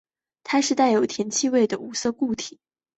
[0.43, 2.59] 它是带有甜气味的无色固体。